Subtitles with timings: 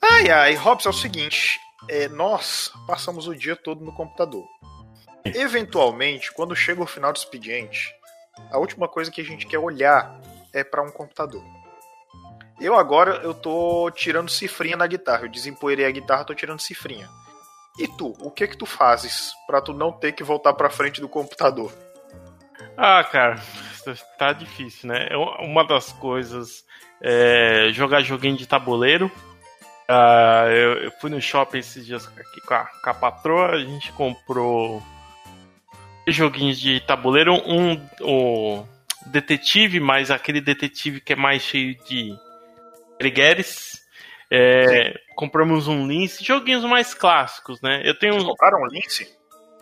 [0.00, 4.44] Ai, ai, Robson, é o seguinte: é, nós passamos o dia todo no computador.
[5.24, 7.94] Eventualmente, quando chega o final do expediente,
[8.50, 10.20] a última coisa que a gente quer olhar
[10.52, 11.44] é para um computador.
[12.60, 15.24] Eu agora eu tô tirando cifrinha na guitarra.
[15.24, 17.08] Eu desempoeirei a guitarra, tô tirando cifrinha.
[17.78, 21.00] E tu, o que que tu fazes para tu não ter que voltar para frente
[21.00, 21.72] do computador?
[22.76, 23.40] Ah, cara,
[24.18, 25.08] tá difícil, né?
[25.10, 26.64] É uma das coisas
[27.02, 29.10] é jogar joguinho de tabuleiro.
[29.90, 33.58] Uh, eu, eu, fui no shopping esses dias aqui com a, com a patroa, a
[33.58, 34.82] gente comprou
[36.06, 38.64] joguinhos de tabuleiro, um, um
[39.06, 42.14] detetive, mas aquele detetive que é mais cheio de
[42.98, 43.82] trigueres.
[44.30, 47.82] É, compramos um lince, joguinhos mais clássicos, né?
[47.84, 48.14] Eu tenho.
[48.14, 49.06] Vocês compraram um lince?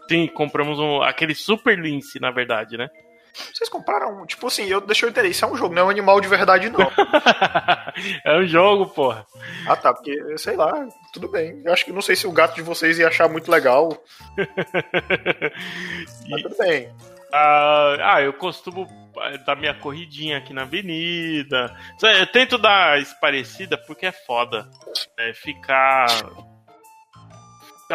[0.08, 2.88] Sim, compramos um, aquele super lince, na verdade, né?
[3.32, 5.90] Vocês compraram, tipo assim, eu deixei eu entender, isso é um jogo, não é um
[5.90, 6.80] animal de verdade, não.
[8.24, 9.26] é um jogo, porra.
[9.66, 11.62] Ah, tá, porque, sei lá, tudo bem.
[11.64, 13.90] Eu acho que não sei se o gato de vocês ia achar muito legal.
[16.28, 16.92] Mas tudo bem.
[17.32, 18.88] Ah, ah, eu costumo
[19.22, 21.76] eh, dar minha corridinha aqui na avenida.
[22.02, 24.68] Eu tento dar parecida porque é foda.
[25.18, 26.08] É ficar.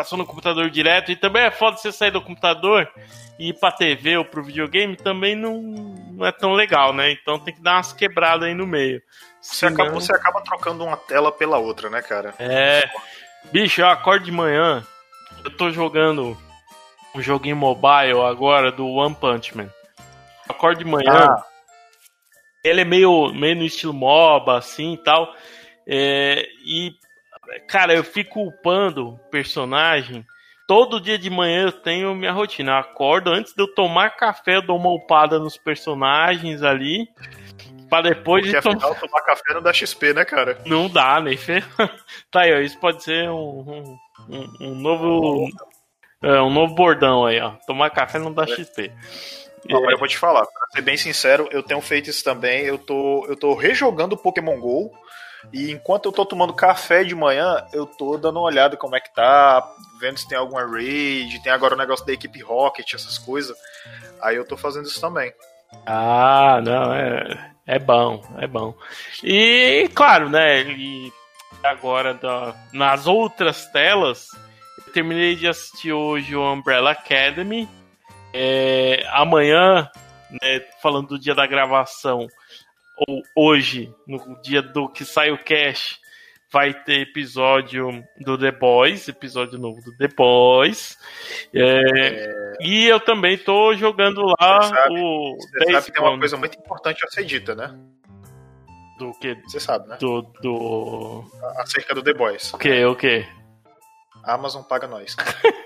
[0.04, 1.12] Só no computador direto.
[1.12, 2.90] E também é foda você sair do computador
[3.40, 7.12] e ir pra TV ou pro videogame também não, não é tão legal, né?
[7.12, 9.02] Então tem que dar umas quebradas aí no meio.
[9.42, 12.34] Você, acaba, você acaba trocando uma tela pela outra, né, cara?
[12.40, 12.90] É.
[13.52, 14.84] Bicho, eu acordo de manhã,
[15.44, 16.36] eu tô jogando
[17.14, 19.70] um joguinho mobile agora do One Punch Man.
[20.50, 21.28] Acordo de manhã.
[21.30, 21.46] Ah.
[22.64, 25.34] Ele é meio, meio no estilo MOBA, assim e tal.
[25.88, 26.94] É, e,
[27.68, 30.26] cara, eu fico upando personagem.
[30.68, 32.72] Todo dia de manhã eu tenho minha rotina.
[32.72, 37.08] Eu acordo antes de eu tomar café, eu dou uma upada nos personagens ali.
[37.90, 40.60] Pra depois Porque de afinal, tomar café não dá XP, né, cara?
[40.66, 41.64] Não dá, nem fe...
[42.32, 42.60] Tá aí, ó.
[42.60, 43.96] Isso pode ser um,
[44.28, 45.48] um, um novo.
[46.22, 47.52] É, um novo bordão aí, ó.
[47.68, 48.48] Tomar café não dá é.
[48.48, 48.92] XP.
[49.70, 52.64] Não, eu vou te falar, pra ser bem sincero, eu tenho feito isso também.
[52.64, 54.92] Eu tô, eu tô rejogando Pokémon GO.
[55.54, 59.00] E enquanto eu tô tomando café de manhã, eu tô dando uma olhada como é
[59.00, 59.66] que tá,
[60.00, 63.56] vendo se tem alguma raid, tem agora o negócio da equipe Rocket, essas coisas.
[64.22, 65.34] Aí eu tô fazendo isso também.
[65.86, 68.76] Ah, não, é, é bom, é bom.
[69.24, 71.12] E claro, né, e
[71.64, 74.28] agora da, nas outras telas,
[74.94, 77.68] terminei de assistir hoje o Umbrella Academy.
[78.34, 79.90] É, amanhã,
[80.30, 82.28] né, falando do dia da gravação,
[83.08, 86.00] ou hoje, no dia do que sai o cast,
[86.52, 90.98] vai ter episódio do The Boys, episódio novo do The Boys.
[91.54, 92.54] É, é...
[92.62, 95.38] E eu também tô jogando lá você sabe, o.
[95.38, 97.78] Você sabe que tem uma coisa muito importante a ser dita, né?
[98.98, 99.36] Do que?
[99.44, 99.98] Você sabe, né?
[100.00, 100.22] Do.
[100.42, 101.26] do...
[101.58, 102.54] Acerca do The Boys.
[102.54, 102.86] O que?
[102.86, 103.26] O que?
[104.24, 105.16] Amazon paga nós.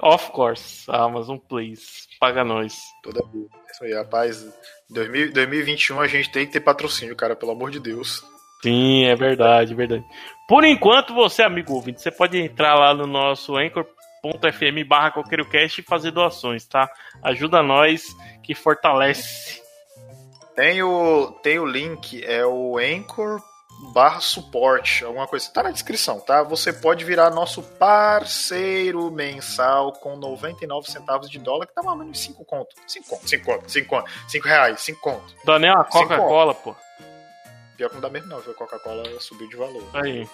[0.00, 2.06] of course, Amazon, please.
[2.20, 2.78] Paga nós.
[3.02, 3.48] Toda vida.
[3.72, 4.46] Isso aí, rapaz.
[4.90, 8.24] 2000, 2021 a gente tem que ter patrocínio, cara, pelo amor de Deus.
[8.62, 10.04] Sim, é verdade, é verdade.
[10.48, 15.12] Por enquanto, você, amigo ouvinte, você pode entrar lá no nosso anchor.fm barra
[15.78, 16.90] e fazer doações, tá?
[17.22, 18.04] Ajuda nós
[18.42, 19.62] que fortalece.
[20.56, 23.40] Tem o, tem o link, é o Anchor
[23.78, 25.50] barra suporte, alguma coisa.
[25.50, 26.42] Tá na descrição, tá?
[26.42, 32.04] Você pode virar nosso parceiro mensal com 99 centavos de dólar, que tá mais ou
[32.04, 32.74] menos 5 conto.
[32.86, 35.34] 5 conto, 5 conto, 5 conto, 5 reais, 5 conto.
[35.44, 36.74] Dá nem uma Coca-Cola, pô.
[37.76, 38.52] Pior que não dá mesmo não, viu?
[38.52, 39.84] A Coca-Cola subiu de valor.
[39.94, 40.28] Aí.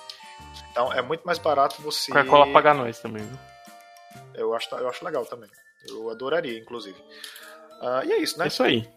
[0.70, 2.10] Então é muito mais barato você...
[2.10, 3.38] Coca-Cola paga nós também, viu?
[4.34, 5.50] Eu acho, eu acho legal também.
[5.86, 6.98] Eu adoraria, inclusive.
[7.80, 8.46] Uh, e é isso, né?
[8.46, 8.88] É isso aí.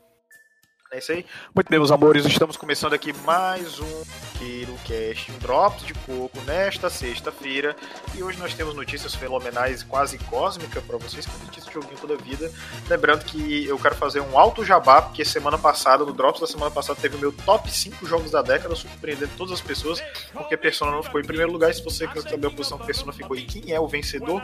[0.90, 1.26] É isso aí.
[1.54, 4.04] Muito bem, meus amores, estamos começando aqui mais um
[4.38, 7.76] QueiroCast Drops de Coco nesta sexta-feira.
[8.16, 12.14] E hoje nós temos notícias fenomenais, quase cósmicas para vocês, com notícias de joguinho toda
[12.14, 12.50] a vida.
[12.88, 16.72] Lembrando que eu quero fazer um alto jabá, porque semana passada, no Drops da semana
[16.72, 20.02] passada, teve o meu top 5 jogos da década, surpreendendo todas as pessoas,
[20.32, 21.70] porque Persona não ficou em primeiro lugar.
[21.70, 24.42] E se você quer saber a posição que Persona ficou e quem é o vencedor,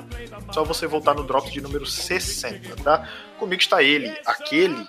[0.52, 3.08] só você voltar no Drops de número 60, tá?
[3.40, 4.86] Comigo está ele, aquele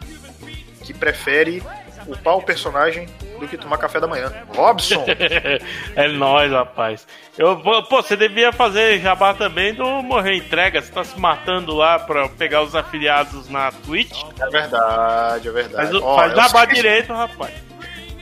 [0.85, 1.63] que prefere
[2.07, 3.07] upar o personagem
[3.39, 4.33] do que tomar café da manhã.
[4.55, 5.05] Robson!
[5.97, 7.07] é nóis, rapaz.
[7.37, 10.81] Eu, pô, você devia fazer jabá também do Morrer Entrega.
[10.81, 14.23] Você tá se matando lá pra pegar os afiliados na Twitch.
[14.41, 15.91] É verdade, é verdade.
[15.91, 17.53] Faz, Ó, faz jabá direito, rapaz.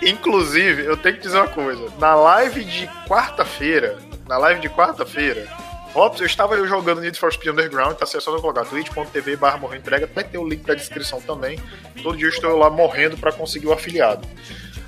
[0.03, 1.89] Inclusive, eu tenho que dizer uma coisa.
[1.99, 3.99] Na live de quarta-feira,
[4.29, 5.47] na live de quarta-feira,
[5.93, 10.11] Robson, eu estava jogando Need for Speed Underground, tá acessando colocar twitch.tv barra morrendo entrega,
[10.15, 11.59] vai ter o link da descrição também.
[12.03, 14.27] Todo dia eu estou lá morrendo para conseguir o afiliado.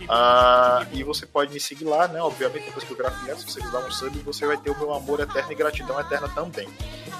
[0.04, 2.20] Uh, e você pode me seguir lá, né?
[2.20, 4.92] Obviamente, depois que eu virar se você dar um sub, você vai ter o meu
[4.92, 6.68] amor eterno e gratidão eterna também,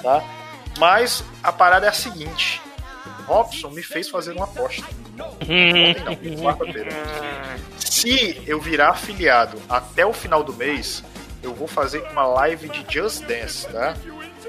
[0.03, 0.23] tá?
[0.79, 2.61] Mas a parada é a seguinte:
[3.27, 4.87] Robson me fez fazer uma aposta.
[5.43, 6.91] Ontem não, quarta-feira.
[7.79, 11.03] Se eu virar afiliado até o final do mês,
[11.45, 13.95] eu vou fazer uma live de Just Dance, tá?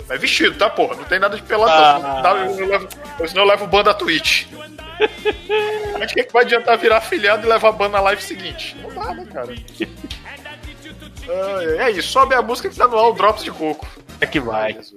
[0.07, 0.95] Mas vestido, tá, porra?
[0.95, 2.21] Não tem nada de peladão.
[2.23, 2.45] Ah.
[2.45, 2.87] Eu, eu, levo,
[3.19, 4.47] eu, senão eu levo ban da Twitch.
[5.99, 8.77] Mas o que, que vai adiantar virar afiliado e levar ban na live seguinte?
[8.81, 9.53] Não dá, né, cara?
[11.79, 13.87] é isso, sobe a música que tá no ar, o Drops de Coco.
[14.21, 14.73] É que vai.
[14.73, 14.93] Ops,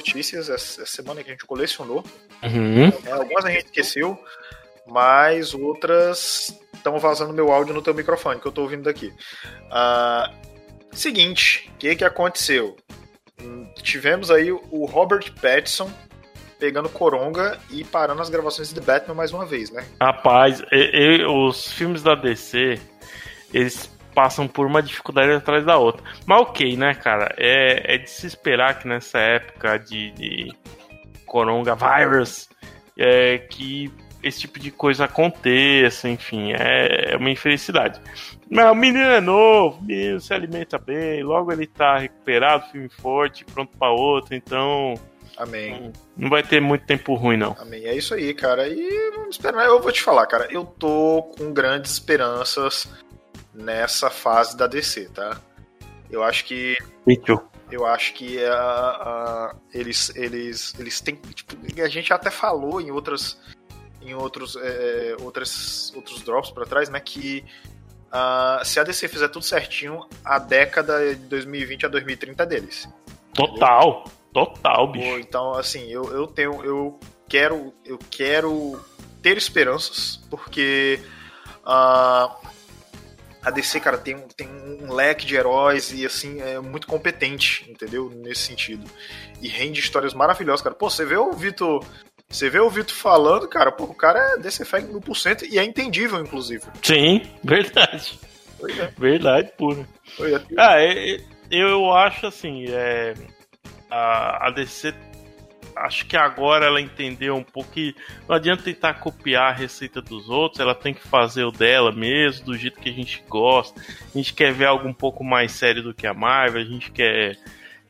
[0.00, 2.02] notícias essa semana que a gente colecionou.
[2.42, 2.88] Uhum.
[3.06, 4.18] É, algumas a gente esqueceu,
[4.86, 9.12] mas outras estão vazando meu áudio no teu microfone, que eu tô ouvindo daqui.
[9.66, 10.34] Uh,
[10.92, 12.76] seguinte, o que, que aconteceu?
[13.82, 15.90] Tivemos aí o Robert Pattinson
[16.58, 19.86] pegando coronga e parando as gravações de Batman mais uma vez, né?
[20.00, 22.78] Rapaz, e, e, os filmes da DC,
[23.52, 26.02] eles passam por uma dificuldade atrás da outra.
[26.26, 27.34] Mas ok, né, cara?
[27.36, 30.52] É, é de se esperar que nessa época de, de
[31.26, 32.48] coronga virus,
[32.98, 33.90] é, que
[34.22, 38.00] esse tipo de coisa aconteça, enfim, é, é uma infelicidade.
[38.50, 42.88] Mas o menino é novo, o menino se alimenta bem, logo ele tá recuperado, filme
[42.88, 44.94] forte, pronto para outro, então.
[45.36, 45.92] Amém.
[46.16, 47.56] Não vai ter muito tempo ruim, não.
[47.58, 47.86] Amém.
[47.86, 48.68] É isso aí, cara.
[48.68, 49.64] E vamos esperar.
[49.64, 50.46] Eu vou te falar, cara.
[50.50, 52.92] Eu tô com grandes esperanças
[53.54, 55.40] nessa fase da DC, tá?
[56.10, 56.76] Eu acho que.
[57.70, 61.16] Eu acho que a, a, eles, eles, eles têm.
[61.16, 63.38] Tipo, a gente até falou em outras
[64.02, 67.00] em outros, é, outras, outros drops para trás, né?
[67.00, 67.44] Que
[68.06, 72.88] uh, se a DC fizer tudo certinho, a década de 2020 a 2030 é deles.
[73.34, 74.12] Total, entendeu?
[74.32, 75.18] total, bicho.
[75.18, 76.64] Então, assim, eu, eu tenho.
[76.64, 76.98] Eu
[77.28, 77.72] quero.
[77.84, 78.80] Eu quero
[79.22, 81.00] ter esperanças, porque.
[81.60, 82.48] Uh,
[83.42, 88.10] a DC, cara, tem, tem um leque de heróis e, assim, é muito competente, entendeu?
[88.10, 88.84] Nesse sentido.
[89.40, 90.74] E rende histórias maravilhosas, cara.
[90.74, 91.84] Pô, você vê o Vitor
[92.30, 95.44] você vê o Vitor falando, cara, pô, o cara é desse efeito mil por cento
[95.44, 96.62] e é entendível, inclusive.
[96.80, 98.20] Sim, verdade.
[98.62, 98.86] É.
[98.96, 99.88] Verdade pura.
[100.20, 100.40] É.
[100.56, 100.76] Ah,
[101.50, 103.14] eu acho assim, é,
[103.90, 104.94] a, a DC
[105.76, 107.94] acho que agora ela entendeu um pouco que
[108.28, 112.46] não adianta tentar copiar a receita dos outros, ela tem que fazer o dela mesmo,
[112.46, 113.80] do jeito que a gente gosta.
[113.80, 116.90] A gente quer ver algo um pouco mais sério do que a Marvel, a gente
[116.90, 117.36] quer,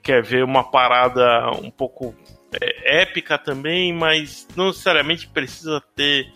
[0.02, 2.14] quer ver uma parada um pouco
[2.60, 6.32] é, épica também, mas não necessariamente precisa ter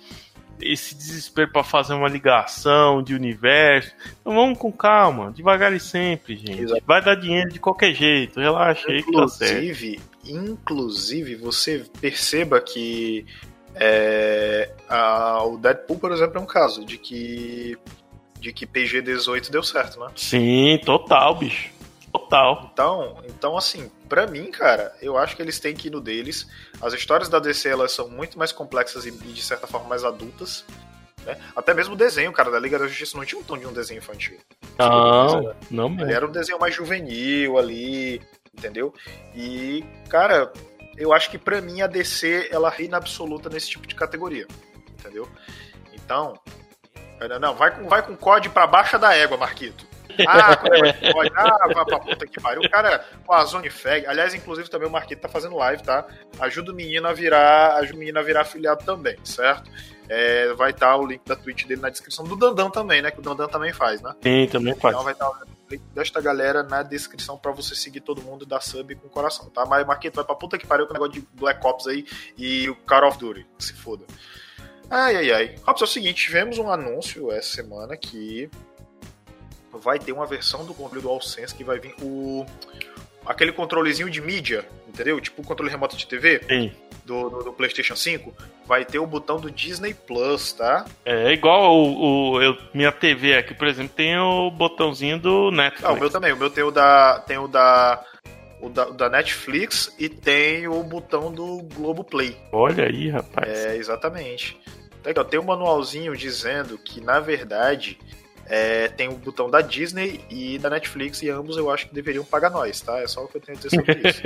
[0.60, 3.92] esse desespero para fazer uma ligação de universo.
[4.20, 6.62] Então vamos com calma, devagar e sempre, gente.
[6.62, 6.82] Exato.
[6.86, 10.13] Vai dar dinheiro de qualquer jeito, relaxa aí que tá certo.
[10.26, 13.26] Inclusive, você perceba que
[13.74, 17.76] é, a, o Deadpool, por exemplo, é um caso de que
[18.38, 20.08] de que PG-18 deu certo, né?
[20.14, 21.72] Sim, total, bicho.
[22.12, 22.70] Total.
[22.72, 26.46] Então, então assim, para mim, cara, eu acho que eles têm que ir no deles.
[26.80, 30.64] As histórias da DC elas são muito mais complexas e, de certa forma mais adultas.
[31.24, 31.38] Né?
[31.56, 33.72] Até mesmo o desenho, cara, da Liga da Justiça não tinha um tom de um
[33.72, 34.36] desenho infantil.
[34.78, 36.04] Não, não mesmo.
[36.04, 38.20] Ele era um desenho mais juvenil ali,
[38.56, 38.94] entendeu?
[39.34, 40.52] E, cara,
[40.96, 44.46] eu acho que para mim a DC ela reina absoluta nesse tipo de categoria,
[44.98, 45.28] entendeu?
[45.92, 46.38] Então,
[47.40, 49.86] não, vai com, vai com COD pra baixa da égua, Marquito.
[50.26, 50.56] Ah,
[51.12, 51.30] pode.
[51.34, 52.62] Ah, vai pra puta que pariu.
[52.62, 54.06] O cara com a Zone Fag.
[54.06, 56.06] Aliás, inclusive também o Marquito tá fazendo live, tá?
[56.38, 59.70] Ajuda o menino a virar, ajuda o menino a virar afiliado também, certo?
[60.08, 63.10] É, vai estar tá o link da Twitch dele na descrição do Dandan também, né?
[63.10, 64.14] Que o Dandan também faz, né?
[64.22, 64.94] Sim, também faz.
[64.94, 65.46] Então vai estar tá
[65.94, 69.64] desta galera na descrição para você seguir todo mundo dar sub com coração, tá?
[69.64, 72.06] Mas Marquito vai pra puta que pariu com o negócio de Black Ops aí
[72.36, 73.46] e o Call of Duty.
[73.58, 74.04] Se foda.
[74.90, 75.54] Ai, ai, ai.
[75.66, 78.50] Ops, é o seguinte, tivemos um anúncio essa semana que
[79.72, 82.46] vai ter uma versão do controle do DualSense que vai vir o
[83.26, 85.20] aquele controlezinho de mídia, entendeu?
[85.20, 86.72] Tipo o controle remoto de TV.
[87.04, 88.32] Do, do, do, PlayStation 5,
[88.66, 90.86] vai ter o botão do Disney Plus, tá?
[91.04, 95.84] É igual o, o eu, minha TV aqui, por exemplo, tem o botãozinho do Netflix.
[95.84, 96.32] Ah, o meu também.
[96.32, 98.02] O meu tem o da, tem o da,
[98.62, 102.38] o da, da Netflix e tem o botão do Globoplay.
[102.50, 103.48] Olha aí, rapaz.
[103.48, 104.58] É, exatamente.
[105.04, 107.98] Legal, tem um manualzinho dizendo que, na verdade,
[108.46, 112.24] é, tem o botão da Disney e da Netflix, e ambos eu acho que deveriam
[112.24, 112.98] pagar nós, tá?
[113.00, 114.22] É só o que eu tenho a dizer sobre isso.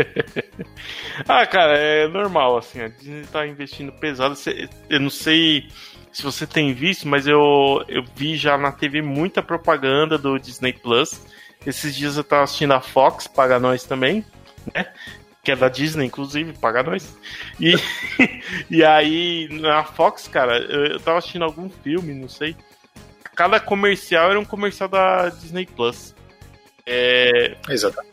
[1.29, 4.35] ah, cara, é normal, assim, a Disney tá investindo pesado.
[4.89, 5.69] Eu não sei
[6.13, 10.73] se você tem visto, mas eu, eu vi já na TV muita propaganda do Disney
[10.73, 11.21] Plus.
[11.65, 14.25] Esses dias eu tava assistindo a Fox, paga nós também,
[14.75, 14.87] né?
[15.45, 17.17] Que é da Disney, inclusive, paga nós.
[17.61, 17.75] E,
[18.71, 22.57] e aí, na Fox, cara, eu, eu tava assistindo algum filme, não sei
[23.39, 26.13] cada comercial era um comercial da Disney Plus.
[26.85, 27.57] É...
[27.69, 28.13] Exatamente.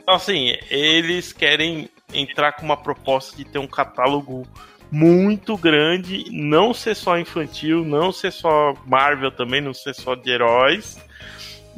[0.00, 4.46] Então, assim, eles querem entrar com uma proposta de ter um catálogo
[4.88, 10.30] muito grande, não ser só infantil, não ser só Marvel também, não ser só de
[10.30, 10.96] heróis.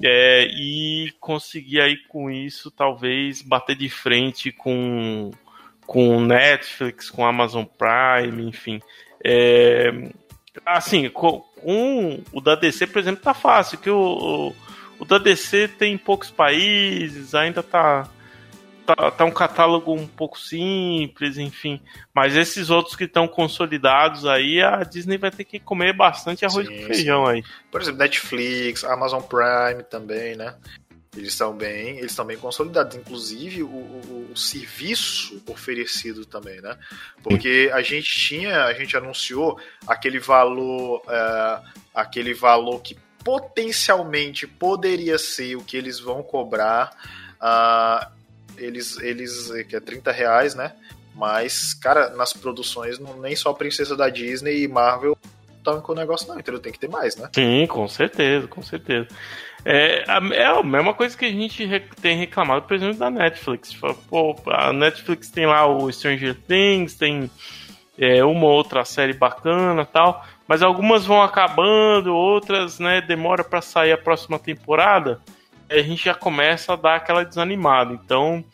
[0.03, 5.31] É, e conseguir aí com isso talvez bater de frente com
[5.87, 8.81] com Netflix, com Amazon Prime, enfim.
[9.25, 9.91] É,
[10.65, 11.45] assim, com,
[12.33, 14.55] o da DC, por exemplo, tá fácil, que o, o,
[14.99, 18.09] o da DC tem poucos países, ainda tá,
[18.87, 21.81] tá, tá um catálogo um pouco simples, enfim.
[22.15, 26.67] Mas esses outros que estão consolidados aí, a Disney vai ter que comer bastante arroz
[26.67, 27.33] sim, com feijão sim.
[27.33, 27.45] aí.
[27.71, 30.55] Por exemplo, Netflix, Amazon Prime também, né?
[31.17, 36.77] Eles estão bem, eles estão bem consolidados, inclusive o, o, o, serviço oferecido também, né?
[37.23, 41.61] Porque a gente tinha, a gente anunciou aquele valor, é,
[41.95, 46.91] aquele valor que potencialmente poderia ser o que eles vão cobrar.
[47.41, 48.13] Uh,
[48.57, 50.73] eles, eles, que é 30 reais, né?
[51.15, 55.17] Mas, cara, nas produções, nem só Princesa da Disney e Marvel
[55.81, 57.29] com o negócio, não, então tem que ter mais, né?
[57.35, 59.09] Sim, com certeza, com certeza.
[59.65, 61.67] É a, é a mesma coisa que a gente
[62.01, 63.75] tem reclamado, por exemplo, da Netflix.
[64.09, 67.31] Pô, a Netflix tem lá o Stranger Things, tem
[67.99, 73.93] é, uma outra série bacana tal, mas algumas vão acabando, outras né, demora para sair
[73.93, 75.21] a próxima temporada.
[75.71, 77.95] a gente já começa a dar aquela desanimada.
[77.95, 78.45] Então,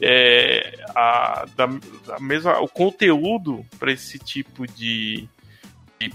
[0.00, 1.66] é, a, da,
[2.06, 5.28] da mesma, o conteúdo para esse tipo de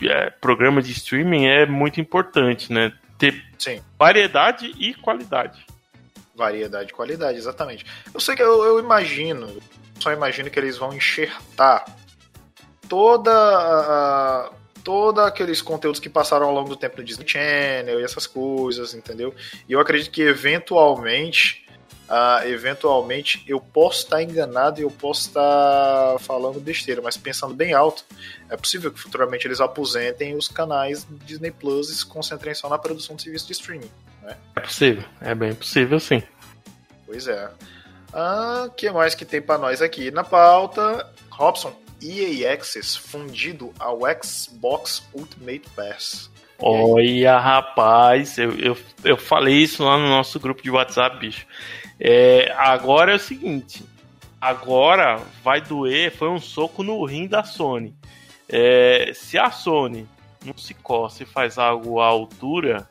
[0.03, 2.91] é, programa de streaming é muito importante, né?
[3.17, 3.81] ter Sim.
[3.97, 5.65] variedade e qualidade.
[6.35, 7.85] Variedade e qualidade, exatamente.
[8.13, 9.57] Eu sei que eu, eu imagino,
[9.99, 11.85] só imagino que eles vão enxertar
[12.87, 14.51] toda a,
[14.83, 18.93] toda aqueles conteúdos que passaram ao longo do tempo no Disney Channel e essas coisas,
[18.93, 19.33] entendeu?
[19.67, 21.66] E eu acredito que eventualmente
[22.07, 27.73] Uh, eventualmente eu posso estar enganado e eu posso estar falando besteira, mas pensando bem
[27.73, 28.05] alto,
[28.49, 32.77] é possível que futuramente eles aposentem os canais Disney Plus e se concentrem só na
[32.77, 33.91] produção de serviço de streaming.
[34.21, 34.37] Né?
[34.55, 36.23] É possível, é bem possível sim.
[37.05, 37.45] Pois é.
[37.47, 37.51] O
[38.13, 41.11] ah, que mais que tem para nós aqui na pauta?
[41.29, 46.29] Robson, EA Access fundido ao Xbox Ultimate Pass.
[46.59, 51.45] Olha, rapaz, eu, eu, eu falei isso lá no nosso grupo de WhatsApp, bicho.
[51.99, 53.83] É, agora é o seguinte:
[54.41, 56.11] agora vai doer.
[56.11, 57.93] Foi um soco no rim da Sony.
[58.49, 60.07] É, se a Sony
[60.43, 62.87] não se coça e faz algo à altura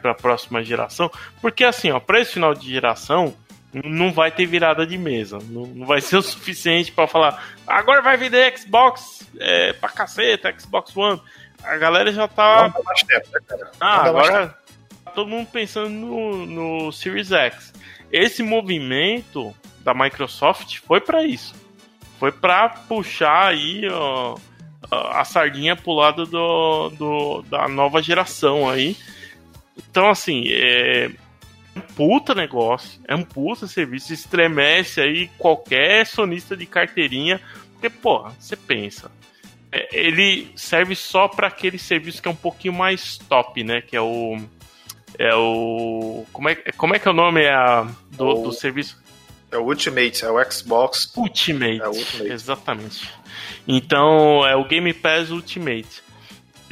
[0.00, 3.34] para a próxima geração, porque assim, ó, para esse final de geração
[3.72, 8.02] não vai ter virada de mesa, não, não vai ser o suficiente para falar agora
[8.02, 11.20] vai vender Xbox é, pra caceta, Xbox One.
[11.62, 12.70] A galera já tá.
[12.70, 12.82] Tempo,
[13.32, 14.48] né, ah, agora
[15.04, 17.72] tá todo mundo pensando no, no Series X
[18.12, 21.54] esse movimento da Microsoft foi para isso.
[22.18, 24.36] Foi para puxar aí ó,
[24.90, 28.96] a sardinha pro lado do, do, da nova geração aí.
[29.76, 31.10] Então, assim, é
[31.74, 37.40] um puta negócio, é um puta serviço, estremece aí qualquer sonista de carteirinha,
[37.72, 39.10] porque, porra, você pensa,
[39.70, 43.80] é, ele serve só para aquele serviço que é um pouquinho mais top, né?
[43.80, 44.38] Que é o
[45.18, 46.24] é o.
[46.32, 49.02] Como é, como é que é o nome é a, do, o, do serviço?
[49.50, 51.12] É o Ultimate, é o Xbox.
[51.16, 51.80] Ultimate.
[51.80, 52.32] É o Ultimate.
[52.32, 53.10] Exatamente.
[53.68, 56.02] Então, é o Game Pass Ultimate.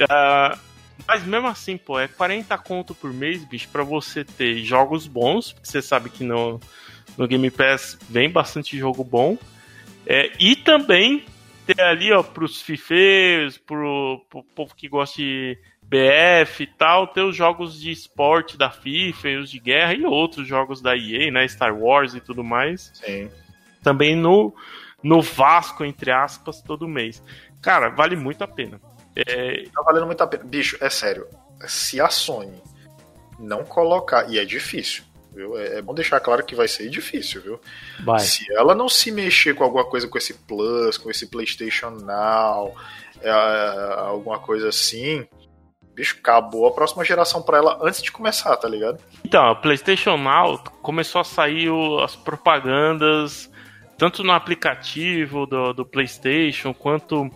[0.01, 0.57] Uh,
[1.07, 5.51] mas mesmo assim, pô, é 40 conto por mês, bicho, pra você ter jogos bons,
[5.51, 6.59] porque você sabe que no,
[7.17, 9.37] no Game Pass vem bastante jogo bom.
[10.05, 11.25] É, e também
[11.65, 17.21] ter ali, ó, pros fifeiros, pro, pro povo que gosta de BF e tal, ter
[17.21, 21.31] os jogos de esporte da FIFA e os de guerra e outros jogos da EA,
[21.31, 21.47] né?
[21.47, 22.91] Star Wars e tudo mais.
[22.93, 23.29] Sim.
[23.83, 24.53] Também no,
[25.03, 27.21] no Vasco, entre aspas, todo mês.
[27.61, 28.79] Cara, vale muito a pena.
[29.15, 29.63] É...
[29.73, 30.43] Tá valendo muito a pena.
[30.43, 31.27] Bicho, é sério.
[31.67, 32.61] Se a Sony
[33.39, 35.03] não colocar, e é difícil,
[35.33, 35.57] viu?
[35.57, 37.59] É, é bom deixar claro que vai ser difícil, viu?
[38.03, 38.19] Vai.
[38.19, 42.73] Se ela não se mexer com alguma coisa com esse Plus, com esse PlayStation Now,
[43.21, 43.29] é,
[43.97, 45.27] alguma coisa assim,
[45.93, 48.99] bicho, acabou a próxima geração para ela antes de começar, tá ligado?
[49.25, 53.50] Então, a PlayStation Now começou a sair o, as propagandas
[54.01, 57.29] tanto no aplicativo do, do PlayStation quanto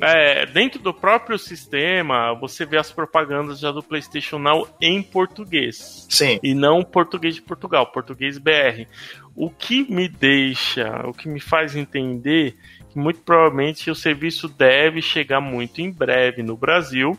[0.00, 6.06] é, dentro do próprio sistema, você vê as propagandas já do PlayStation Now em português.
[6.08, 6.40] Sim.
[6.42, 8.86] E não português de Portugal, português BR.
[9.34, 12.56] O que me deixa, o que me faz entender
[12.88, 17.12] que muito provavelmente o serviço deve chegar muito em breve no Brasil.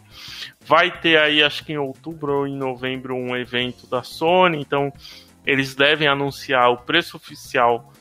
[0.65, 4.91] Vai ter aí, acho que em outubro ou em novembro, um evento da Sony, então
[5.45, 7.93] eles devem anunciar o preço oficial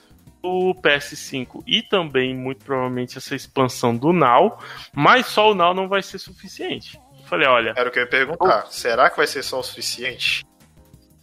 [0.42, 4.58] do PS5 e também, muito provavelmente, essa expansão do Now,
[4.94, 7.00] mas só o Now não vai ser suficiente.
[7.26, 7.74] Falei, olha.
[7.76, 8.66] Era o que eu ia perguntar.
[8.66, 10.44] Será que vai ser só o suficiente?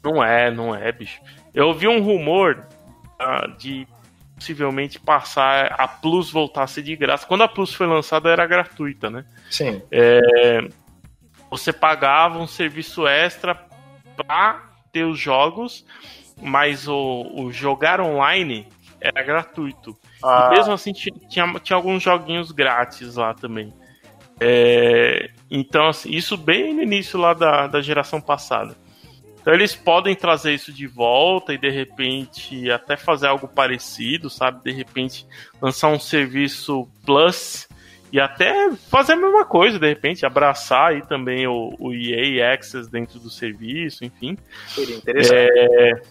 [0.04, 1.22] Não é, não é, bicho.
[1.54, 2.68] Eu ouvi um rumor
[3.22, 3.88] uh, de
[4.36, 7.26] possivelmente passar a Plus ser de graça.
[7.26, 9.24] Quando a Plus foi lançada era gratuita, né?
[9.50, 9.82] Sim.
[9.90, 10.60] É,
[11.50, 13.56] você pagava um serviço extra
[14.18, 15.86] para ter os jogos,
[16.42, 18.68] mas o, o jogar online
[19.04, 19.98] era gratuito.
[20.24, 20.50] Ah.
[20.52, 23.74] E mesmo assim tinha, tinha, tinha, alguns joguinhos grátis lá também.
[24.40, 28.76] É, então, assim, isso bem no início lá da, da geração passada.
[29.42, 34.64] Então eles podem trazer isso de volta e de repente até fazer algo parecido, sabe?
[34.64, 35.28] De repente
[35.62, 37.68] lançar um serviço Plus
[38.10, 42.90] e até fazer a mesma coisa, de repente, abraçar aí também o, o EA Access
[42.90, 44.38] dentro do serviço, enfim.
[44.68, 45.34] Seria interessante.
[45.36, 46.02] É,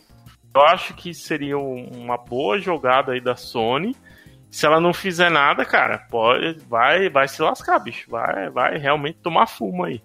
[0.55, 3.97] eu acho que seria uma boa jogada aí da Sony.
[4.51, 8.11] Se ela não fizer nada, cara, pode, vai, vai se lascar, bicho.
[8.11, 10.03] Vai, vai realmente tomar fumo aí.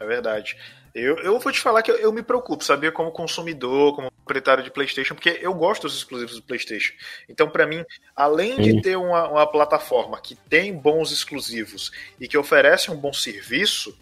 [0.00, 0.56] É verdade.
[0.92, 2.90] Eu, eu vou te falar que eu, eu, me preocupo, sabia?
[2.90, 6.92] Como consumidor, como proprietário de PlayStation, porque eu gosto dos exclusivos do PlayStation.
[7.28, 7.84] Então, para mim,
[8.16, 13.12] além de ter uma, uma plataforma que tem bons exclusivos e que oferece um bom
[13.12, 13.96] serviço,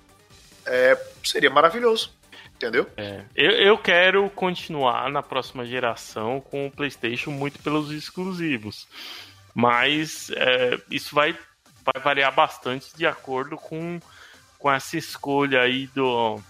[0.67, 2.15] é, seria maravilhoso
[2.63, 2.89] entendeu?
[2.97, 3.25] É.
[3.35, 8.87] Eu, eu quero continuar na próxima geração com o PlayStation muito pelos exclusivos,
[9.55, 11.37] mas é, isso vai,
[11.85, 14.01] vai variar bastante de acordo com,
[14.59, 16.41] com essa escolha aí do,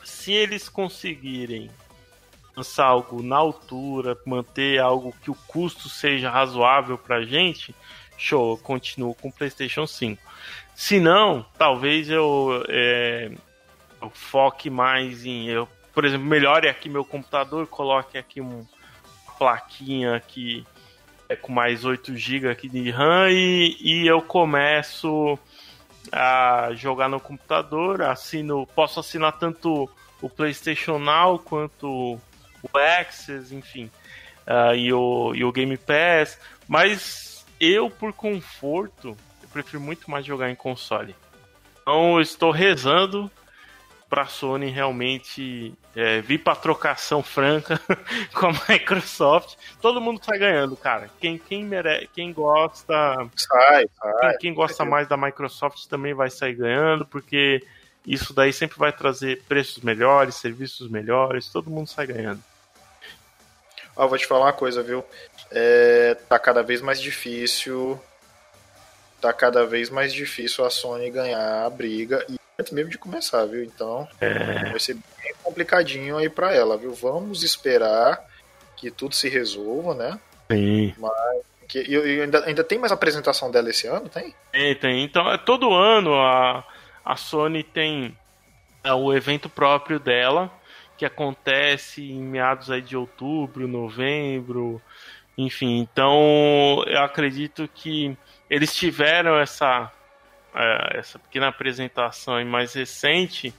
[0.02, 1.70] se eles conseguirem
[2.60, 7.74] lançar algo na altura, manter algo que o custo seja razoável pra gente,
[8.18, 10.22] show, eu continuo com o PlayStation 5.
[10.74, 13.30] Se não, talvez eu, é,
[14.00, 15.48] eu foque mais em.
[15.48, 18.66] Eu, por exemplo, melhore aqui meu computador, coloque aqui um,
[19.24, 20.66] uma plaquinha aqui
[21.28, 25.38] é, com mais 8 GB aqui de RAM e, e eu começo
[26.12, 29.88] a jogar no computador, assino, posso assinar tanto
[30.20, 32.18] o PlayStation Now quanto
[32.62, 33.90] o Access, enfim,
[34.46, 40.24] uh, e, o, e o Game Pass, mas eu, por conforto, eu prefiro muito mais
[40.24, 41.14] jogar em console.
[41.82, 43.30] Então, eu estou rezando
[44.10, 47.80] para a Sony realmente é, vir para trocação franca
[48.34, 51.08] com a Microsoft, todo mundo sai ganhando, cara.
[51.20, 52.08] Quem quem mere...
[52.12, 52.92] quem gosta,
[53.36, 54.30] sai, sai.
[54.30, 57.64] Quem, quem gosta mais da Microsoft também vai sair ganhando, porque
[58.04, 62.42] isso daí sempre vai trazer preços melhores, serviços melhores, todo mundo sai ganhando.
[64.00, 65.04] Ó, vou te falar uma coisa, viu?
[65.50, 68.00] É, tá cada vez mais difícil.
[69.20, 72.24] Tá cada vez mais difícil a Sony ganhar a briga.
[72.26, 73.62] E antes mesmo de começar, viu?
[73.62, 76.94] Então É, vai ser bem complicadinho aí pra ela, viu?
[76.94, 78.24] Vamos esperar
[78.74, 80.18] que tudo se resolva, né?
[80.50, 80.94] sim.
[81.68, 84.34] Que, e, e ainda, ainda tem mais apresentação dela esse ano, tem?
[84.50, 85.04] Tem, tem.
[85.04, 86.64] Então, é, todo ano a,
[87.04, 88.16] a Sony tem
[88.82, 90.50] é, o evento próprio dela,
[91.00, 94.82] que acontece em meados aí de outubro, novembro,
[95.36, 95.78] enfim.
[95.78, 98.14] Então, eu acredito que
[98.50, 99.90] eles tiveram essa,
[100.54, 103.54] é, essa pequena apresentação mais recente,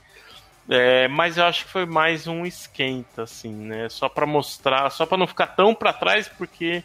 [0.70, 3.90] é, mas eu acho que foi mais um esquenta, assim, né?
[3.90, 6.84] Só para mostrar, só para não ficar tão para trás, porque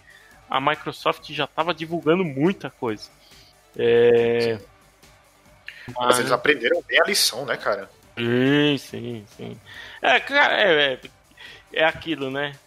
[0.49, 3.11] a Microsoft já estava divulgando muita coisa.
[3.77, 4.59] É,
[5.99, 7.90] Mas eles aprenderam bem a lição, né, cara?
[8.19, 9.61] Sim, sim, sim.
[10.01, 11.01] É, cara, é, é,
[11.73, 12.59] é aquilo, né?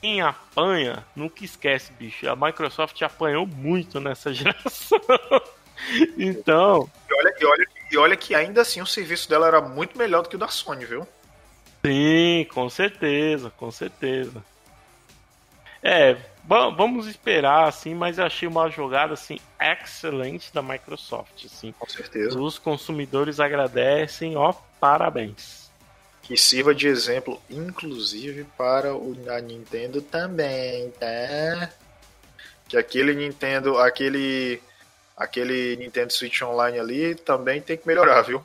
[0.00, 2.28] Quem apanha, nunca esquece, bicho.
[2.28, 5.00] A Microsoft apanhou muito nessa geração.
[6.16, 9.96] então, E olha, e, olha, e olha que ainda assim o serviço dela era muito
[9.98, 11.06] melhor do que o da Sony, viu?
[11.84, 14.44] sim, com certeza, com certeza.
[15.82, 16.16] É,
[16.48, 21.72] va- vamos esperar, assim, mas eu achei uma jogada, assim, excelente da Microsoft, assim.
[21.78, 22.38] Com certeza.
[22.40, 25.70] Os consumidores agradecem, ó, parabéns.
[26.22, 31.70] Que sirva de exemplo, inclusive, para o, a Nintendo também, tá?
[32.68, 34.60] Que aquele Nintendo, aquele.
[35.16, 38.40] Aquele Nintendo Switch Online ali também tem que melhorar, viu?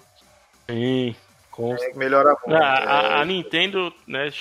[0.68, 1.16] Sim,
[1.52, 2.60] com Tem que melhorar muito.
[2.64, 3.26] A, a- a.
[3.26, 4.32] Nintendo né,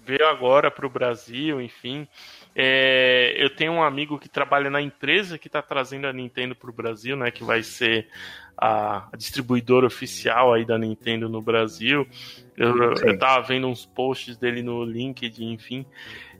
[0.00, 2.08] veio agora para o Brasil, enfim.
[2.54, 6.70] É, eu tenho um amigo que trabalha na empresa que está trazendo a Nintendo para
[6.70, 8.06] o Brasil, né, que vai ser
[8.56, 12.06] a, a distribuidora oficial aí da Nintendo no Brasil.
[12.56, 13.06] Eu, Sim.
[13.08, 15.84] eu tava vendo uns posts dele no LinkedIn, enfim.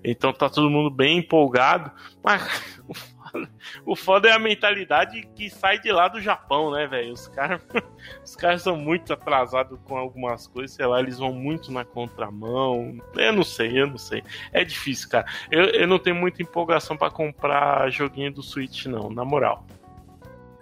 [0.05, 1.91] Então tá todo mundo bem empolgado.
[2.23, 2.43] Mas
[3.85, 7.13] o foda, é a mentalidade que sai de lá do Japão, né, velho?
[7.13, 7.61] Os caras
[8.25, 12.97] os caras são muito atrasados com algumas coisas, sei lá, eles vão muito na contramão.
[13.17, 14.23] Eu não sei, eu não sei.
[14.53, 15.27] É difícil, cara.
[15.51, 19.67] Eu, eu não tenho muita empolgação pra comprar joguinho do Switch, não, na moral.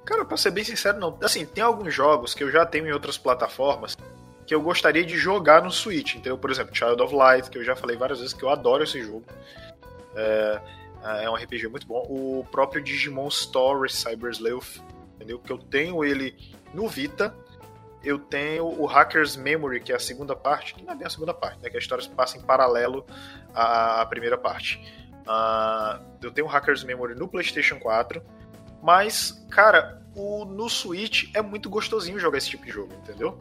[0.04, 1.16] Cara, pra ser bem sincero, não.
[1.22, 3.96] Assim, tem alguns jogos que eu já tenho em outras plataformas
[4.44, 6.36] que eu gostaria de jogar no Switch, entendeu?
[6.36, 9.00] Por exemplo, Child of Light, que eu já falei várias vezes que eu adoro esse
[9.00, 9.24] jogo.
[10.14, 10.60] É,
[11.04, 12.06] é um RPG muito bom.
[12.08, 14.80] O próprio Digimon Story Cyber Sleuth,
[15.16, 15.38] entendeu?
[15.38, 16.36] Que eu tenho ele
[16.72, 17.34] no Vita.
[18.04, 21.10] Eu tenho o Hacker's Memory, que é a segunda parte, que não é bem a
[21.10, 21.70] segunda parte, né?
[21.70, 23.06] Que a história passa em paralelo
[23.54, 24.80] à, primeira parte.
[25.26, 28.20] Ah, eu tenho o Hacker's Memory no PlayStation 4.
[28.82, 33.38] Mas, cara, o, no Switch é muito gostosinho jogar esse tipo de jogo, entendeu?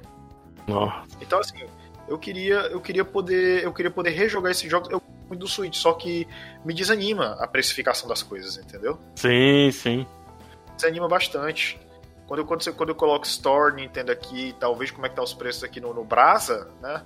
[0.68, 1.08] Nossa.
[1.20, 1.66] Então, assim,
[2.08, 5.76] eu queria, eu queria poder, eu queria poder rejogar esses jogos eu muito do Switch,
[5.76, 6.28] só que
[6.66, 9.00] me desanima a precificação das coisas, entendeu?
[9.16, 10.08] Sim, sim.
[10.76, 11.80] Desanima bastante.
[12.28, 15.16] Quando eu, quando, você- quando eu coloco Store, Nintendo aqui tal, vejo como é que
[15.16, 17.04] tá os preços aqui no, no Brasa, né?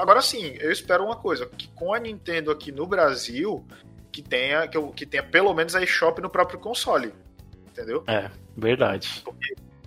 [0.00, 3.64] Agora sim, eu espero uma coisa, que com a Nintendo aqui no Brasil,
[4.10, 7.12] que tenha, que, eu- que tenha pelo menos a eShop no próprio console.
[7.68, 8.04] Entendeu?
[8.06, 9.24] É, verdade.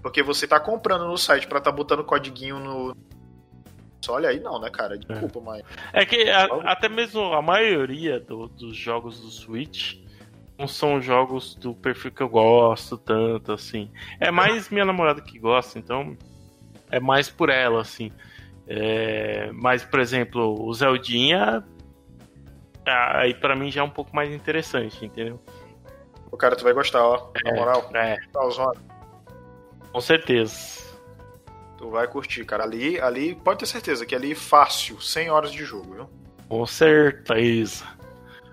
[0.02, 2.96] Porque você tá comprando no site pra tá botando codiguinho no.
[4.12, 4.98] Olha aí não, né, cara?
[4.98, 5.64] Desculpa, mas.
[5.94, 9.96] É que a- até mesmo a maioria do- dos jogos do Switch
[10.58, 13.92] não são jogos do perfil que eu gosto tanto, assim.
[14.20, 16.16] É mais minha namorada que gosta, então
[16.90, 18.12] é mais por ela, assim.
[18.68, 21.64] É, mas, por exemplo, o Zeldinha,
[22.86, 25.40] aí pra mim já é um pouco mais interessante, entendeu?
[26.32, 27.32] O cara, tu vai gostar, ó.
[27.44, 28.40] Na moral, É, tá,
[29.92, 30.95] com certeza.
[31.78, 32.64] Tu vai curtir, cara.
[32.64, 36.10] Ali, ali, pode ter certeza que ali fácil, 100 horas de jogo, viu?
[36.48, 37.86] Com certeza.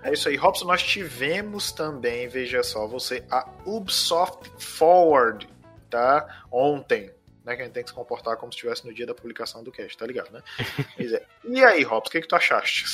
[0.03, 0.65] É isso aí, Robson.
[0.65, 5.47] Nós tivemos também, veja só, você, a Ubisoft Forward,
[5.89, 6.43] tá?
[6.51, 7.11] Ontem,
[7.45, 7.55] né?
[7.55, 9.71] Que a gente tem que se comportar como se estivesse no dia da publicação do
[9.71, 10.41] cast, tá ligado, né?
[10.99, 11.25] É.
[11.45, 12.85] E aí, Robson, o que, que tu achaste?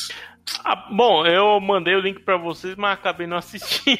[0.63, 3.97] Ah, bom, eu mandei o link pra vocês, mas acabei não assistindo.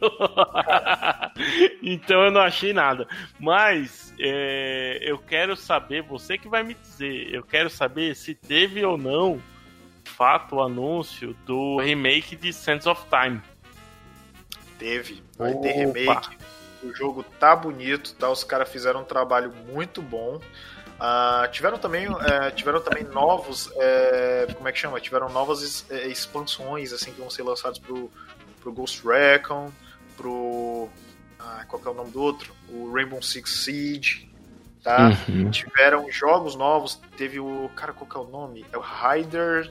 [1.82, 3.06] então eu não achei nada.
[3.38, 8.84] Mas é, eu quero saber, você que vai me dizer, eu quero saber se teve
[8.84, 9.40] ou não,
[10.02, 13.40] de fato, o anúncio do remake de Sands of Time.
[14.78, 15.62] Teve, vai Opa.
[15.62, 16.36] ter remake.
[16.82, 18.28] O jogo tá bonito, tá?
[18.28, 20.40] Os caras fizeram um trabalho muito bom.
[21.02, 22.18] Uh, tiveram também uh,
[22.54, 27.28] tiveram também novos uh, como é que chama tiveram novas é, expansões assim que vão
[27.28, 28.08] ser lançadas pro,
[28.60, 29.72] pro Ghost Recon
[30.16, 30.88] pro
[31.42, 34.30] ah, qual é o nome do outro o Rainbow Six Siege
[34.82, 35.50] tá uhum.
[35.50, 39.70] tiveram jogos novos teve o cara qual é o nome é o Rider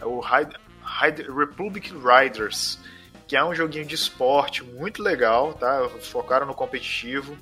[0.00, 0.60] é o Rider,
[1.00, 2.78] Rider Republic Riders
[3.26, 7.36] que é um joguinho de esporte muito legal tá focaram no competitivo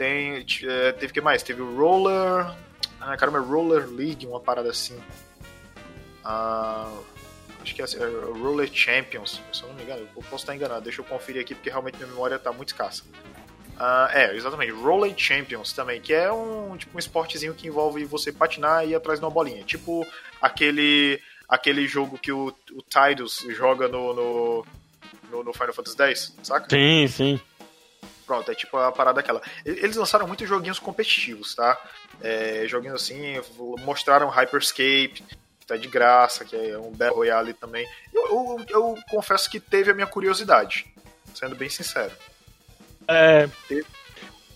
[0.00, 1.42] tem, é, teve que mais?
[1.42, 2.56] Teve o Roller.
[2.98, 4.98] Ah, caramba, é Roller League, uma parada assim.
[6.24, 6.90] Ah,
[7.70, 10.00] acho que é, é Roller Champions, se eu não me engano.
[10.16, 13.04] Eu posso estar enganado, deixa eu conferir aqui porque realmente minha memória está muito escassa.
[13.78, 18.30] Ah, é, exatamente, Roller Champions também, que é um tipo um esportezinho que envolve você
[18.30, 19.64] patinar e ir atrás de uma bolinha.
[19.64, 20.06] Tipo
[20.40, 24.66] aquele aquele jogo que o, o Tidus joga no, no,
[25.30, 26.68] no, no Final Fantasy X, saca?
[26.68, 27.40] Sim, sim.
[28.26, 29.42] Pronto, é tipo a parada aquela.
[29.64, 31.76] Eles lançaram muitos joguinhos competitivos, tá?
[32.20, 33.40] É, joguinhos assim,
[33.82, 35.24] mostraram Hyperscape,
[35.70, 37.86] tá de graça, que é um Battle Royale também.
[38.12, 40.86] Eu, eu, eu confesso que teve a minha curiosidade,
[41.34, 42.12] sendo bem sincero.
[43.06, 43.48] É.
[43.68, 43.86] Teve,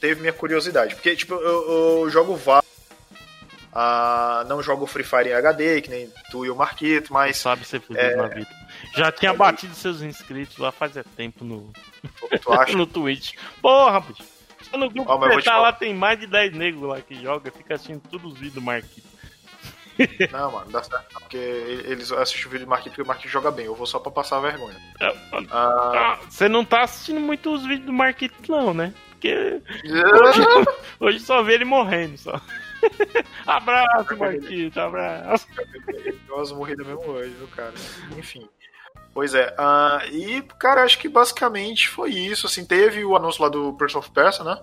[0.01, 2.63] teve minha curiosidade, porque, tipo, eu, eu jogo VAR.
[3.77, 7.37] Ah, não jogo Free Fire em HD, que nem tu e o Marquito, mas.
[7.37, 8.15] Sabe ser feliz é...
[8.15, 8.49] na vida.
[8.95, 9.37] Já tinha é...
[9.37, 11.73] batido seus inscritos lá fazia tempo no.
[12.41, 12.75] Tu acha?
[12.79, 13.35] no Twitch.
[13.61, 14.23] Porra, bicho.
[14.63, 17.51] Só no grupo oh, que tá lá tem mais de 10 negros lá que joga,
[17.51, 19.14] fica assistindo todos os vídeos do Marquito.
[20.31, 21.07] Não, mano, dá certo.
[21.21, 23.67] Porque eles assistem o vídeo do Marquinhos porque o Marquinhos joga bem.
[23.67, 24.77] Eu vou só pra passar vergonha.
[25.01, 25.15] É,
[25.51, 26.19] ah...
[26.29, 28.93] Você não tá assistindo muito os vídeos do Marquinhos, não, né?
[29.11, 30.43] Porque hoje,
[31.01, 32.41] hoje só vê ele morrendo só.
[33.47, 35.47] abraço, Marquinhos, abraço.
[36.29, 37.75] Eu morrido mesmo hoje, viu, cara?
[38.19, 38.49] Enfim.
[39.15, 39.55] Pois é.
[39.55, 42.47] Uh, e, cara, acho que basicamente foi isso.
[42.47, 44.59] Assim, teve o anúncio lá do Prince of Persia, né?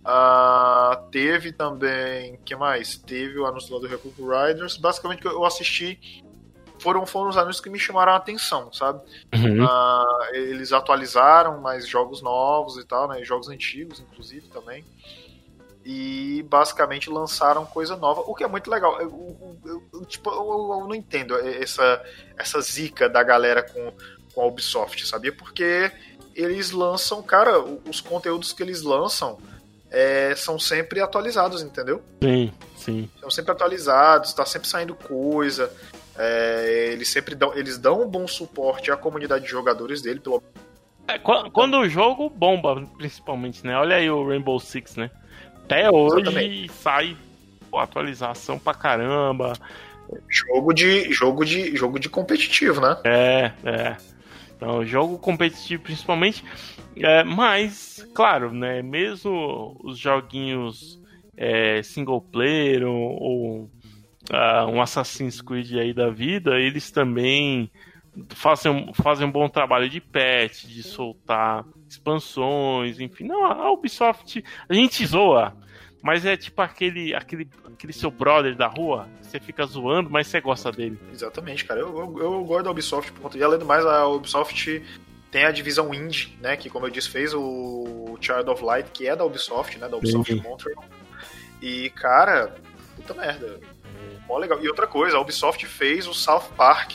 [0.00, 2.38] Uh, teve também.
[2.44, 2.96] que mais?
[2.96, 4.76] Teve o anúncio lá do Republic Riders.
[4.76, 6.24] Basicamente, eu assisti.
[6.78, 9.00] Foram, foram os anúncios que me chamaram a atenção, sabe?
[9.34, 9.64] Uhum.
[9.64, 13.22] Uh, eles atualizaram mais jogos novos e tal, né?
[13.22, 14.84] Jogos antigos, inclusive, também
[15.84, 19.00] e basicamente lançaram coisa nova, o que é muito legal.
[19.00, 22.02] Eu, eu, eu tipo, eu, não entendo essa,
[22.36, 23.92] essa zica da galera com,
[24.34, 25.32] com a Ubisoft, sabia?
[25.32, 25.90] Porque
[26.34, 29.38] eles lançam, cara, os conteúdos que eles lançam
[29.90, 32.02] é, são sempre atualizados, entendeu?
[32.22, 33.10] Sim, sim.
[33.20, 35.72] São sempre atualizados, tá sempre saindo coisa.
[36.16, 40.42] É, eles sempre dão, eles dão um bom suporte à comunidade de jogadores dele, pelo
[41.08, 43.76] é, quando o jogo bomba, principalmente, né?
[43.76, 45.10] Olha aí o Rainbow Six, né?
[45.64, 46.72] Até hoje Exatamente.
[46.72, 47.16] sai
[47.70, 49.54] pô, atualização pra caramba.
[50.28, 52.96] Jogo de, jogo de jogo de competitivo, né?
[53.04, 53.96] É, é.
[54.60, 56.44] Então, jogo competitivo principalmente.
[56.94, 58.82] É, mas, claro, né?
[58.82, 61.00] Mesmo os joguinhos
[61.34, 63.70] é, single player ou, ou
[64.30, 67.70] uh, um Assassin's Creed aí da vida, eles também
[68.28, 73.24] fazem, fazem um bom trabalho de patch, de soltar expansões, enfim.
[73.24, 75.56] Não, a Ubisoft, a gente zoa,
[76.02, 80.40] mas é tipo aquele, aquele, aquele seu brother da rua, você fica zoando, mas você
[80.40, 80.98] gosta dele.
[81.12, 81.80] Exatamente, cara.
[81.80, 83.38] Eu, eu, eu gosto da Ubisoft, por conta.
[83.38, 84.82] E além do mais, a Ubisoft
[85.30, 86.56] tem a divisão indie, né?
[86.56, 89.88] Que, como eu disse, fez o Child of Light, que é da Ubisoft, né?
[89.88, 90.40] Da Ubisoft Sim.
[90.40, 90.84] Montreal.
[91.60, 92.56] E, cara,
[92.96, 93.60] puta merda.
[94.26, 94.62] Mó legal.
[94.62, 96.94] E outra coisa, a Ubisoft fez o South Park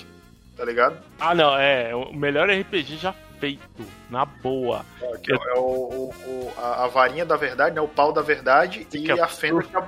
[0.55, 0.97] tá ligado?
[1.19, 1.93] Ah, não, é.
[1.93, 4.85] O melhor RPG já feito, na boa.
[5.01, 7.81] É, que é, o, o, o a, varinha da verdade, né?
[7.81, 9.87] O pau da verdade e é a fenda que a,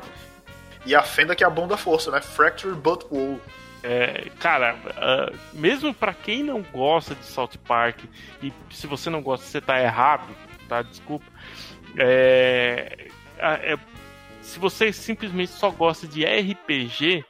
[0.86, 2.21] e a fenda que é a força, né?
[2.21, 3.39] Fracture But Wall.
[3.83, 7.99] É, cara, uh, mesmo para quem não gosta de South Park,
[8.41, 10.27] e se você não gosta, você tá errado,
[10.67, 10.81] tá?
[10.81, 11.25] Desculpa.
[11.97, 13.07] É,
[13.38, 13.77] é,
[14.41, 17.23] se você simplesmente só gosta de RPG,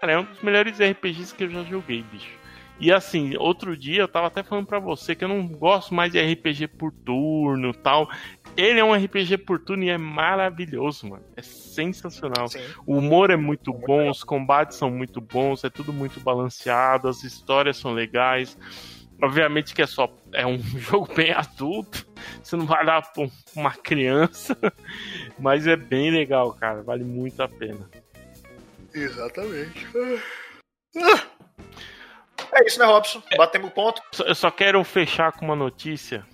[0.00, 2.41] cara, é um dos melhores RPGs que eu já joguei, bicho.
[2.80, 6.10] E assim, outro dia eu tava até falando para você que eu não gosto mais
[6.10, 8.10] de RPG por turno tal.
[8.56, 11.24] Ele é um RPG por turno e é maravilhoso, mano.
[11.36, 12.48] É sensacional.
[12.48, 12.60] Sim.
[12.86, 17.22] O humor é muito bom, os combates são muito bons, é tudo muito balanceado, as
[17.22, 18.58] histórias são legais.
[19.22, 22.06] Obviamente que é só é um jogo bem adulto,
[22.42, 24.56] você não vai dar pra uma criança,
[25.38, 27.88] mas é bem legal, cara, vale muito a pena.
[28.92, 29.86] Exatamente.
[30.96, 31.22] Ah.
[32.54, 33.22] É isso, né, Robson?
[33.36, 34.02] Batemos o ponto.
[34.24, 36.26] Eu só quero fechar com uma notícia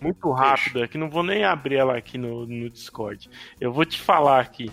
[0.00, 3.30] muito rápida, que não vou nem abrir ela aqui no, no Discord.
[3.58, 4.70] Eu vou te falar aqui.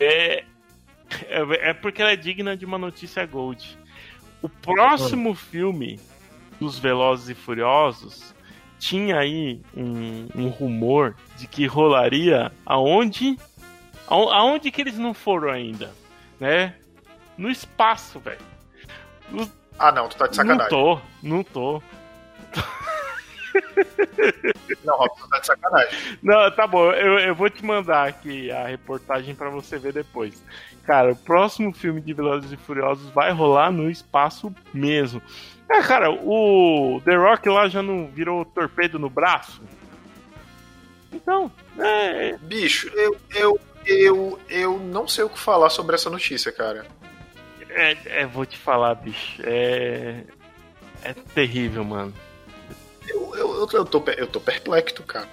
[0.00, 0.44] É,
[1.28, 3.78] é, é porque ela é digna de uma notícia Gold.
[4.42, 6.00] O próximo filme
[6.58, 8.34] dos Velozes e Furiosos
[8.78, 13.38] tinha aí um, um rumor de que rolaria aonde?
[14.08, 15.92] Aonde que eles não foram ainda?
[16.38, 16.74] Né?
[17.38, 18.38] No espaço, velho.
[19.78, 20.62] Ah, não, tu tá de sacanagem.
[20.62, 21.82] Não tô, não tô.
[24.84, 26.18] Não, Robson, tá de sacanagem.
[26.22, 30.42] Não, tá bom, eu, eu vou te mandar aqui a reportagem para você ver depois.
[30.84, 35.20] Cara, o próximo filme de Velozes e Furiosos vai rolar no espaço mesmo.
[35.68, 39.60] É, cara, o The Rock lá já não virou torpedo no braço?
[41.12, 42.36] Então, é.
[42.38, 46.86] Bicho, eu, eu, eu, eu não sei o que falar sobre essa notícia, cara.
[47.76, 49.42] É, é vou te falar, bicho.
[49.44, 50.24] É.
[51.02, 52.12] É terrível, mano.
[53.06, 55.28] Eu, eu, eu, tô, eu tô perplexo, cara.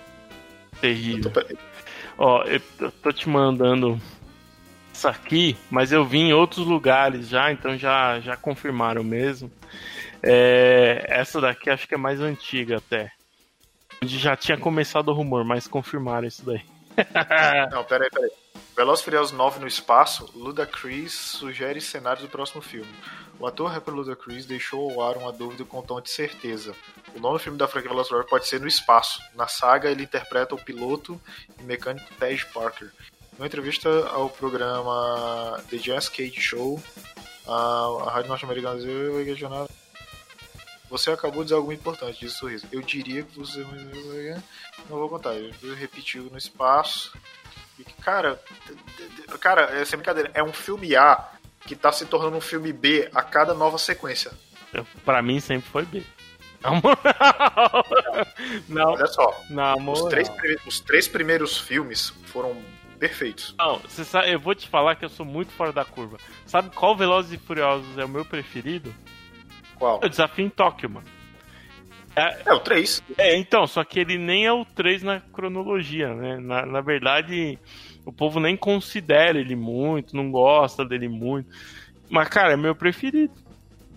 [0.79, 1.31] Terrível.
[1.33, 1.57] Eu tô...
[2.17, 3.99] Ó, eu tô te mandando
[4.93, 9.51] isso aqui, mas eu vi em outros lugares já, então já, já confirmaram mesmo.
[10.21, 13.11] É, essa daqui acho que é mais antiga até.
[14.03, 16.61] Onde já tinha começado o rumor, mas confirmaram isso daí.
[17.71, 18.31] Não, peraí, peraí.
[18.75, 22.91] Velozes Furiosos 9 no espaço, Ludacris sugere cenários do próximo filme.
[23.39, 26.73] O ator rapper Ludacris deixou ao ar uma dúvida com um tom de certeza.
[27.15, 29.21] O novo filme da franquia Velozes Furiosos pode ser no espaço.
[29.35, 31.21] Na saga, ele interpreta o piloto
[31.59, 32.91] e mecânico Tej Parker.
[33.33, 36.81] Em uma entrevista ao programa The Jazz Cage Show,
[37.47, 38.79] a, a rádio norte-americana
[39.23, 39.82] questionada
[40.93, 42.67] você acabou de dizer algo importante, disse sorriso.
[42.71, 43.65] Eu diria que você.
[44.87, 47.11] Não vou contar, ele repetiu no espaço.
[47.79, 48.39] E que, cara,
[49.39, 50.29] cara, essa brincadeira.
[50.35, 54.31] É um filme A que tá se tornando um filme B a cada nova sequência.
[55.03, 56.03] Pra mim sempre foi B.
[56.61, 57.85] Na moral.
[58.69, 58.91] Não.
[58.91, 59.41] Olha só.
[59.49, 60.03] Na moral.
[60.03, 60.29] Os três,
[60.67, 62.55] os três primeiros filmes foram
[62.99, 63.55] perfeitos.
[63.57, 66.17] Não, você sabe, eu vou te falar que eu sou muito fora da curva.
[66.45, 68.93] Sabe qual Velozes e Furiosos é o meu preferido?
[69.83, 69.99] Qual?
[70.01, 71.05] É o Desafio em Tóquio, mano.
[72.15, 73.03] É, é o 3.
[73.17, 76.37] É, então, só que ele nem é o 3 na cronologia, né?
[76.37, 77.59] Na, na verdade,
[78.05, 81.49] o povo nem considera ele muito, não gosta dele muito.
[82.09, 83.33] Mas, cara, é meu preferido.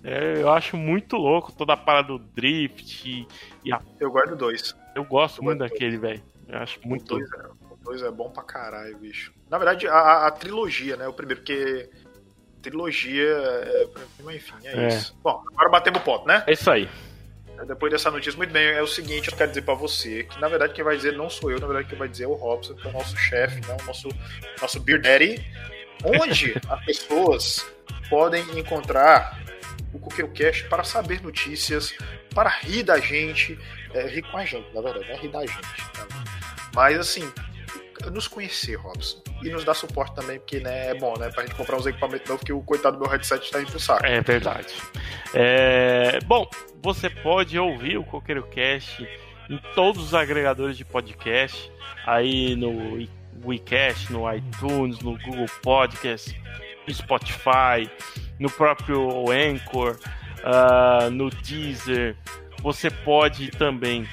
[0.03, 3.25] É, eu acho muito louco toda a parada do drift e,
[3.64, 3.81] e a...
[4.01, 4.75] Eu guardo dois.
[4.92, 6.22] Eu gosto eu muito daquele, velho.
[6.49, 9.33] Eu acho muito o dois, é, o dois é bom pra caralho, bicho.
[9.49, 11.07] Na verdade, a, a trilogia, né?
[11.07, 11.88] O primeiro, porque
[12.70, 13.87] trilogia, é,
[14.35, 15.16] enfim, é, é, isso.
[15.22, 16.42] Bom, agora batemos o ponto, né?
[16.46, 16.88] É isso aí.
[17.66, 20.48] Depois dessa notícia, muito bem, é o seguinte, eu quero dizer para você, que na
[20.48, 22.74] verdade quem vai dizer não sou eu, na verdade quem vai dizer é o Robson,
[22.74, 24.09] que é o nosso chefe, né, o nosso,
[24.61, 25.42] nosso Beer Daddy,
[26.05, 27.66] onde as pessoas
[28.11, 29.40] podem encontrar
[29.92, 31.94] o Coqueiro Cast para saber notícias,
[32.35, 33.59] para rir da gente,
[33.94, 35.90] é, rir com a gente, na verdade, não é rir da gente.
[35.94, 36.07] Tá?
[36.74, 37.33] Mas assim,
[38.12, 39.22] nos conhecer, Robson.
[39.42, 41.30] E nos dar suporte também, porque né, é bom, né?
[41.30, 43.80] Pra gente comprar uns equipamentos novos, que o coitado do meu headset está indo pro
[43.80, 44.04] saco.
[44.04, 44.74] É verdade.
[45.35, 46.18] É...
[46.24, 46.48] Bom,
[46.82, 49.06] você pode ouvir o Coqueiro Cast
[49.48, 51.70] em todos os agregadores de podcast,
[52.04, 53.06] aí no
[53.44, 56.38] WeCast, no iTunes, no Google Podcast,
[56.87, 57.90] no Spotify,
[58.38, 59.98] no próprio Anchor,
[60.44, 62.16] uh, no Deezer.
[62.62, 64.06] Você pode também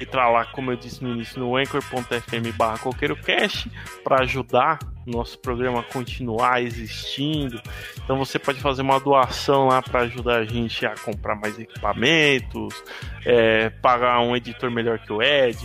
[0.00, 3.70] entrar lá, como eu disse no início, no anchor.fm barra coqueirocast
[4.02, 7.60] para ajudar nosso programa a continuar existindo.
[8.02, 12.82] Então você pode fazer uma doação lá para ajudar a gente a comprar mais equipamentos,
[13.24, 15.58] é, pagar um editor melhor que o Ed,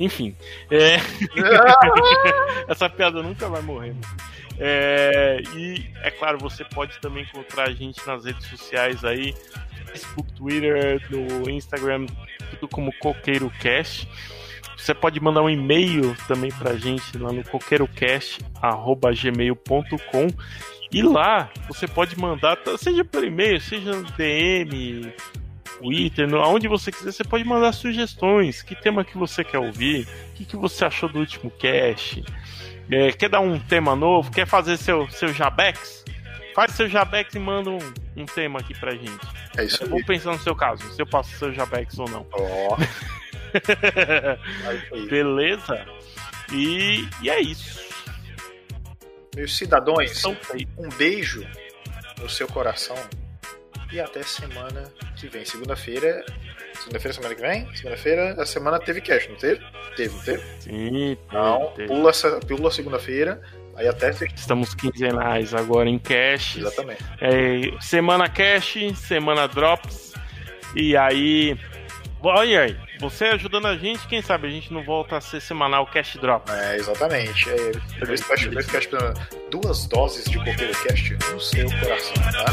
[0.00, 0.34] enfim.
[0.70, 0.96] É...
[2.68, 3.94] Essa piada nunca vai morrer.
[4.58, 5.42] É...
[5.54, 9.34] E é claro, você pode também encontrar a gente nas redes sociais aí,
[9.86, 12.06] Facebook, Twitter, no Instagram,
[12.46, 14.08] tudo como Coqueiro Cast.
[14.76, 20.28] Você pode mandar um e-mail também pra gente lá no coqueirocast.gmail.com
[20.92, 25.12] e lá você pode mandar, seja por e-mail, seja no DM,
[25.78, 28.62] Twitter, aonde você quiser, você pode mandar sugestões.
[28.62, 30.06] Que tema que você quer ouvir?
[30.30, 32.24] O que, que você achou do último cast?
[32.90, 34.30] É, quer dar um tema novo?
[34.30, 36.04] Quer fazer seu, seu Jabex?
[36.56, 37.78] Faz seu Jabex e manda um,
[38.16, 39.20] um tema aqui pra gente.
[39.58, 42.26] É isso Eu vou pensar no seu caso, se eu passo seu Jabex ou não.
[42.32, 42.76] Ó.
[44.90, 45.06] Oh.
[45.06, 45.86] Beleza?
[46.52, 47.80] E, e é isso.
[49.34, 50.24] Meus cidadãos,
[50.76, 51.46] um beijo
[52.20, 52.96] no seu coração
[53.90, 55.44] e até semana que vem.
[55.44, 56.22] Segunda-feira.
[56.74, 57.76] Segunda-feira, semana que vem?
[57.76, 59.64] Segunda-feira, a semana teve cash, não teve?
[59.96, 60.42] Teve, não teve?
[60.60, 61.88] Sim, Não, teve.
[61.88, 62.12] pula,
[62.46, 63.40] pula segunda-feira.
[63.76, 66.56] Aí até Estamos quinzenais agora em cash.
[66.56, 67.04] Exatamente.
[67.20, 70.14] É, semana cash, semana drops.
[70.74, 71.58] E aí.
[72.22, 75.86] Olha aí, você ajudando a gente, quem sabe a gente não volta a ser semanal
[75.86, 76.50] cash drop.
[76.50, 77.48] É, exatamente.
[77.48, 78.88] É, dois, cash, dois cash,
[79.50, 82.46] duas doses de coqueiro cast no seu coração, tá?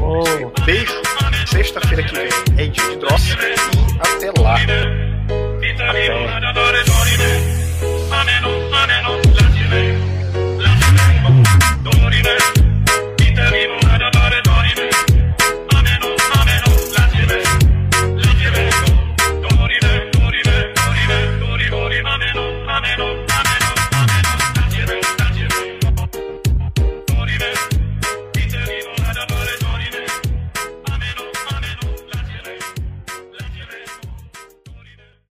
[0.00, 0.64] Oh.
[0.64, 1.02] Beijo.
[1.46, 3.34] Sexta-feira que vem é dia de drops e
[4.00, 4.54] até lá.
[4.54, 5.08] Até.